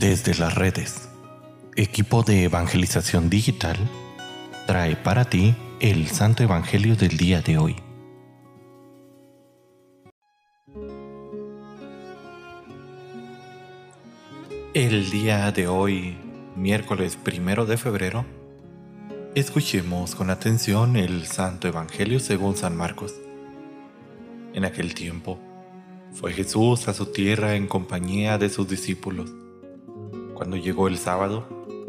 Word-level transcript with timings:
Desde 0.00 0.34
las 0.34 0.54
redes, 0.54 1.10
equipo 1.76 2.22
de 2.22 2.44
evangelización 2.44 3.28
digital 3.28 3.76
trae 4.66 4.96
para 4.96 5.26
ti 5.26 5.54
el 5.78 6.08
Santo 6.08 6.42
Evangelio 6.42 6.96
del 6.96 7.18
día 7.18 7.42
de 7.42 7.58
hoy. 7.58 7.76
El 14.72 15.10
día 15.10 15.52
de 15.52 15.68
hoy, 15.68 16.16
miércoles 16.56 17.18
primero 17.22 17.66
de 17.66 17.76
febrero, 17.76 18.24
escuchemos 19.34 20.14
con 20.14 20.30
atención 20.30 20.96
el 20.96 21.26
Santo 21.26 21.68
Evangelio 21.68 22.20
según 22.20 22.56
San 22.56 22.74
Marcos. 22.74 23.12
En 24.54 24.64
aquel 24.64 24.94
tiempo, 24.94 25.38
fue 26.14 26.32
Jesús 26.32 26.88
a 26.88 26.94
su 26.94 27.12
tierra 27.12 27.54
en 27.54 27.66
compañía 27.66 28.38
de 28.38 28.48
sus 28.48 28.66
discípulos. 28.66 29.30
Cuando 30.40 30.56
llegó 30.56 30.88
el 30.88 30.96
sábado, 30.96 31.46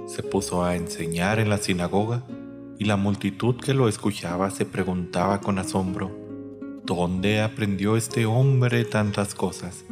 se 0.08 0.24
puso 0.24 0.66
a 0.66 0.76
enseñar 0.76 1.40
en 1.40 1.48
la 1.48 1.58
sinagoga 1.58 2.24
y 2.78 2.84
la 2.84 2.98
multitud 2.98 3.56
que 3.56 3.74
lo 3.74 3.88
escuchaba 3.88 4.52
se 4.52 4.66
preguntaba 4.66 5.40
con 5.40 5.58
asombro, 5.58 6.12
¿dónde 6.84 7.40
aprendió 7.40 7.96
este 7.96 8.26
hombre 8.26 8.84
tantas 8.84 9.36
cosas? 9.36 9.86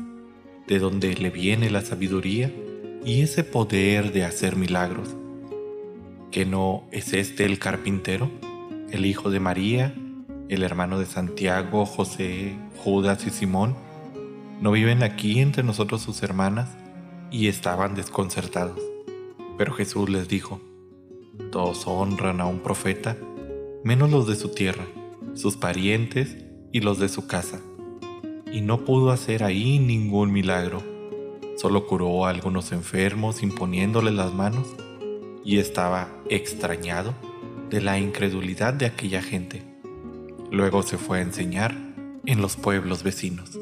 ¿De 0.67 0.77
dónde 0.77 1.15
le 1.15 1.29
viene 1.29 1.69
la 1.69 1.79
sabiduría 1.79 2.53
y 3.05 3.21
ese 3.21 3.45
poder 3.45 4.11
de 4.11 4.25
hacer 4.25 4.57
milagros? 4.57 5.15
¿Que 6.29 6.45
no 6.45 6.83
es 6.91 7.13
este 7.13 7.45
el 7.45 7.59
carpintero, 7.59 8.29
el 8.91 9.05
hijo 9.05 9.29
de 9.29 9.39
María, 9.39 9.95
el 10.49 10.63
hermano 10.63 10.99
de 10.99 11.05
Santiago, 11.05 11.85
José, 11.85 12.57
Judas 12.83 13.25
y 13.25 13.29
Simón? 13.29 13.77
¿No 14.59 14.73
viven 14.73 15.01
aquí 15.01 15.39
entre 15.39 15.63
nosotros 15.63 16.01
sus 16.01 16.21
hermanas? 16.23 16.67
Y 17.31 17.47
estaban 17.47 17.95
desconcertados. 17.95 18.79
Pero 19.57 19.73
Jesús 19.73 20.09
les 20.09 20.27
dijo, 20.27 20.61
todos 21.51 21.85
honran 21.87 22.41
a 22.41 22.45
un 22.45 22.59
profeta, 22.59 23.17
menos 23.83 24.11
los 24.11 24.27
de 24.27 24.35
su 24.35 24.49
tierra, 24.49 24.85
sus 25.33 25.55
parientes 25.55 26.37
y 26.71 26.81
los 26.81 26.99
de 26.99 27.09
su 27.09 27.27
casa. 27.27 27.59
Y 28.51 28.61
no 28.61 28.85
pudo 28.85 29.11
hacer 29.11 29.43
ahí 29.43 29.79
ningún 29.79 30.31
milagro. 30.31 30.83
Solo 31.57 31.87
curó 31.87 32.25
a 32.25 32.29
algunos 32.29 32.71
enfermos 32.71 33.43
imponiéndoles 33.43 34.13
las 34.13 34.33
manos 34.33 34.67
y 35.43 35.57
estaba 35.57 36.09
extrañado 36.29 37.13
de 37.69 37.81
la 37.81 37.99
incredulidad 37.99 38.73
de 38.73 38.85
aquella 38.85 39.21
gente. 39.21 39.63
Luego 40.51 40.83
se 40.83 40.97
fue 40.97 41.19
a 41.19 41.21
enseñar 41.21 41.75
en 42.25 42.41
los 42.41 42.55
pueblos 42.55 43.03
vecinos. 43.03 43.57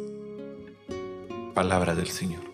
Palabra 1.54 1.96
del 1.96 2.08
Señor. 2.08 2.47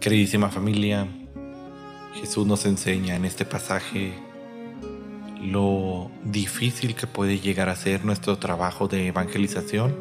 Queridísima 0.00 0.48
familia, 0.48 1.06
Jesús 2.14 2.46
nos 2.46 2.64
enseña 2.64 3.16
en 3.16 3.26
este 3.26 3.44
pasaje 3.44 4.14
lo 5.42 6.10
difícil 6.24 6.94
que 6.94 7.06
puede 7.06 7.38
llegar 7.38 7.68
a 7.68 7.76
ser 7.76 8.02
nuestro 8.06 8.38
trabajo 8.38 8.88
de 8.88 9.08
evangelización 9.08 9.94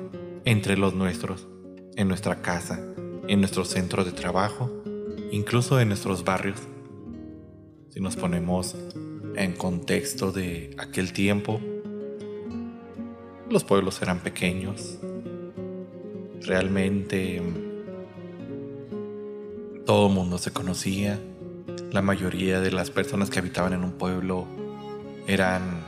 entre 0.46 0.78
los 0.78 0.94
nuestros, 0.96 1.50
en 1.98 2.08
nuestra 2.08 2.42
casa, 2.42 2.80
en 3.28 3.42
nuestro 3.42 3.66
centro 3.66 4.06
de 4.06 4.14
trabajo, 4.14 4.72
incluso 5.34 5.82
en 5.82 5.90
nuestros 5.90 6.24
barrios. 6.24 6.62
Si 7.90 8.00
nos 8.00 8.16
ponemos 8.16 8.78
en 9.36 9.52
contexto 9.52 10.32
de 10.32 10.78
aquel 10.78 11.12
tiempo, 11.12 11.60
los 13.50 13.66
pueblos 13.66 14.02
eran 14.02 14.20
pequeños. 14.20 14.98
Realmente 16.40 17.69
todo 19.90 20.06
el 20.06 20.14
mundo 20.14 20.38
se 20.38 20.52
conocía. 20.52 21.20
La 21.92 22.04
mayoría 22.04 22.62
de 22.62 22.72
las 22.72 22.92
personas 22.92 23.32
que 23.32 23.40
habitaban 23.40 23.74
en 23.74 23.84
un 23.84 23.94
pueblo 23.94 24.46
eran 25.26 25.84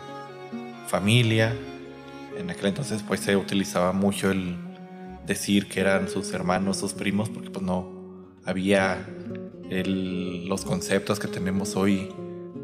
familia. 0.87 1.55
En 2.35 2.49
aquel 2.49 2.69
entonces 2.69 3.03
pues 3.07 3.19
se 3.19 3.35
utilizaba 3.35 3.91
mucho 3.91 4.31
el 4.31 4.57
decir 5.27 5.67
que 5.67 5.81
eran 5.81 6.09
sus 6.09 6.33
hermanos, 6.33 6.77
sus 6.77 6.93
primos, 6.93 7.29
porque 7.29 7.51
pues 7.51 7.63
no 7.63 7.91
había 8.43 9.07
los 9.69 10.65
conceptos 10.65 11.19
que 11.19 11.27
tenemos 11.27 11.75
hoy 11.75 12.09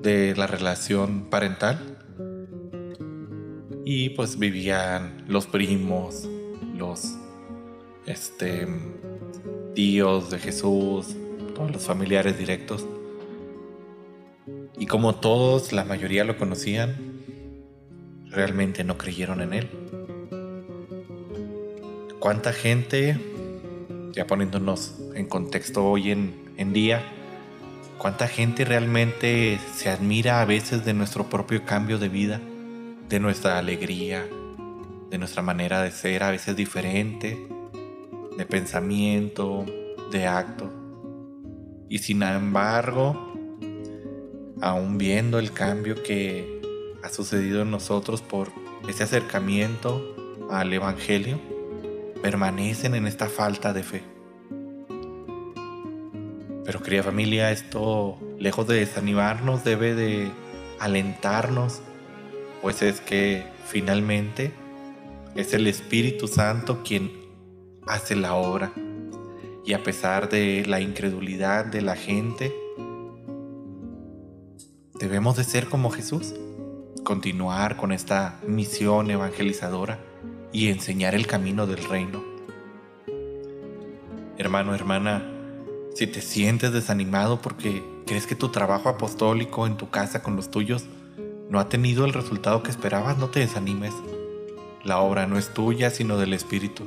de 0.01 0.35
la 0.35 0.47
relación 0.47 1.29
parental 1.29 1.99
y 3.85 4.09
pues 4.09 4.39
vivían 4.39 5.23
los 5.27 5.45
primos, 5.45 6.27
los 6.75 7.15
este, 8.07 8.67
tíos 9.75 10.31
de 10.31 10.39
Jesús, 10.39 11.15
los 11.65 11.83
familiares 11.83 12.37
directos. 12.37 12.85
Y 14.77 14.85
como 14.85 15.15
todos, 15.15 15.73
la 15.73 15.83
mayoría 15.83 16.23
lo 16.23 16.37
conocían, 16.37 16.95
realmente 18.27 18.83
no 18.83 18.97
creyeron 18.97 19.41
en 19.41 19.53
él. 19.53 19.69
¿Cuánta 22.19 22.53
gente, 22.53 23.17
ya 24.11 24.27
poniéndonos 24.27 24.95
en 25.15 25.25
contexto 25.25 25.85
hoy 25.85 26.11
en 26.11 26.73
día, 26.73 27.01
cuánta 27.97 28.27
gente 28.27 28.65
realmente 28.65 29.59
se 29.73 29.89
admira 29.89 30.41
a 30.41 30.45
veces 30.45 30.85
de 30.85 30.93
nuestro 30.93 31.29
propio 31.29 31.65
cambio 31.65 31.97
de 31.97 32.09
vida? 32.09 32.41
de 33.09 33.19
nuestra 33.19 33.57
alegría, 33.57 34.27
de 35.09 35.17
nuestra 35.17 35.41
manera 35.41 35.81
de 35.81 35.91
ser 35.91 36.23
a 36.23 36.31
veces 36.31 36.55
diferente, 36.55 37.47
de 38.37 38.45
pensamiento, 38.45 39.65
de 40.11 40.27
acto. 40.27 40.69
Y 41.89 41.99
sin 41.99 42.23
embargo, 42.23 43.33
aún 44.61 44.97
viendo 44.97 45.39
el 45.39 45.51
cambio 45.51 46.01
que 46.03 46.61
ha 47.03 47.09
sucedido 47.09 47.61
en 47.61 47.71
nosotros 47.71 48.21
por 48.21 48.49
ese 48.87 49.03
acercamiento 49.03 50.15
al 50.49 50.73
Evangelio, 50.73 51.39
permanecen 52.21 52.95
en 52.95 53.07
esta 53.07 53.27
falta 53.27 53.73
de 53.73 53.83
fe. 53.83 54.03
Pero 56.65 56.81
querida 56.81 57.03
familia, 57.03 57.51
esto, 57.51 58.17
lejos 58.37 58.67
de 58.67 58.75
desanimarnos, 58.75 59.63
debe 59.63 59.95
de 59.95 60.31
alentarnos 60.79 61.81
pues 62.61 62.81
es 62.81 62.99
que 63.01 63.45
finalmente 63.65 64.51
es 65.35 65.53
el 65.53 65.67
Espíritu 65.67 66.27
Santo 66.27 66.83
quien 66.83 67.11
hace 67.85 68.15
la 68.15 68.33
obra. 68.33 68.73
Y 69.67 69.73
a 69.73 69.83
pesar 69.83 70.29
de 70.29 70.65
la 70.65 70.79
incredulidad 70.79 71.65
de 71.65 71.81
la 71.81 71.97
gente, 71.97 72.55
debemos 74.97 75.35
de 75.35 75.43
ser 75.43 75.67
como 75.67 75.89
Jesús, 75.89 76.33
continuar 77.03 77.75
con 77.75 77.91
esta 77.91 78.39
misión 78.47 79.11
evangelizadora 79.11 79.99
y 80.53 80.69
enseñar 80.69 81.15
el 81.15 81.27
camino 81.27 81.67
del 81.67 81.83
reino. 81.83 82.23
Hermano, 84.37 84.73
hermana, 84.73 85.29
si 85.95 86.07
te 86.07 86.21
sientes 86.21 86.71
desanimado 86.71 87.41
porque 87.41 87.83
crees 88.05 88.25
que 88.25 88.35
tu 88.35 88.47
trabajo 88.47 88.87
apostólico 88.87 89.67
en 89.67 89.75
tu 89.75 89.89
casa 89.89 90.23
con 90.23 90.37
los 90.37 90.49
tuyos 90.49 90.85
no 91.49 91.59
ha 91.59 91.67
tenido 91.67 92.05
el 92.05 92.13
resultado 92.13 92.63
que 92.63 92.71
esperabas, 92.71 93.17
no 93.17 93.31
te 93.31 93.41
desanimes. 93.41 93.93
La 94.85 94.99
obra 94.99 95.27
no 95.27 95.37
es 95.37 95.53
tuya, 95.53 95.89
sino 95.89 96.17
del 96.17 96.31
Espíritu. 96.31 96.85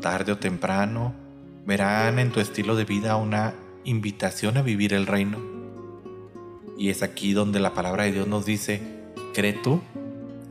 Tarde 0.00 0.32
o 0.32 0.38
temprano, 0.38 1.21
verán 1.66 2.18
en 2.18 2.32
tu 2.32 2.40
estilo 2.40 2.76
de 2.76 2.84
vida 2.84 3.16
una 3.16 3.54
invitación 3.84 4.56
a 4.56 4.62
vivir 4.62 4.94
el 4.94 5.06
reino. 5.06 5.38
Y 6.78 6.90
es 6.90 7.02
aquí 7.02 7.32
donde 7.32 7.60
la 7.60 7.74
palabra 7.74 8.04
de 8.04 8.12
Dios 8.12 8.26
nos 8.26 8.44
dice, 8.44 8.80
cree 9.34 9.52
tú 9.52 9.80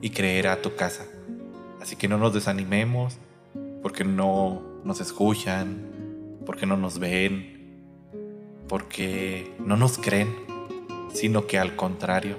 y 0.02 0.12
creerá 0.12 0.62
tu 0.62 0.76
casa. 0.76 1.06
Así 1.82 1.96
que 1.96 2.08
no 2.08 2.18
nos 2.18 2.34
desanimemos 2.34 3.18
porque 3.82 4.04
no 4.04 4.62
nos 4.84 5.02
escuchan, 5.02 6.40
porque 6.46 6.66
no 6.66 6.78
nos 6.78 7.00
ven, 7.00 7.84
porque 8.68 9.54
no 9.60 9.78
nos 9.78 9.98
creen, 9.98 10.30
sino 11.14 11.48
que 11.48 11.58
al 11.58 11.76
contrario, 11.76 12.38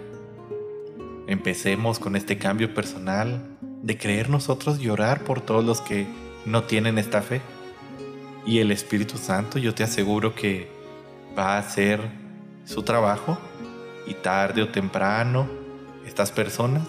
Empecemos 1.27 1.99
con 2.01 2.17
este 2.17 2.37
cambio 2.37 2.75
personal 2.75 3.57
de 3.83 3.97
creer 3.97 4.29
nosotros 4.29 4.81
y 4.81 4.89
orar 4.89 5.23
por 5.23 5.41
todos 5.41 5.65
los 5.65 5.81
que 5.81 6.07
no 6.47 6.65
tienen 6.65 6.99
esta 6.99 7.23
fe. 7.23 7.41
Y 8.45 8.59
el 8.59 8.71
Espíritu 8.73 9.19
Santo 9.19 9.59
yo 9.59 9.75
te 9.75 9.85
aseguro 9.85 10.35
que 10.35 10.69
va 11.39 11.55
a 11.55 11.59
hacer 11.59 12.01
su 12.65 12.83
trabajo 12.83 13.39
y 14.07 14.15
tarde 14.15 14.63
o 14.63 14.69
temprano 14.69 15.49
estas 16.07 16.33
personas 16.33 16.83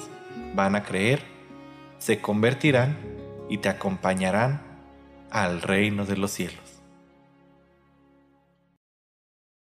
van 0.56 0.76
a 0.76 0.84
creer, 0.84 1.22
se 2.00 2.20
convertirán 2.20 2.98
y 3.50 3.60
te 3.60 3.70
acompañarán 3.70 4.62
al 5.30 5.62
reino 5.62 6.06
de 6.06 6.18
los 6.18 6.32
cielos. 6.32 6.63